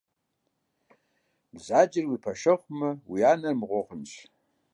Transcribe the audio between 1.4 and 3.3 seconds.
Бзаджэр уи пэшэгьумэ уи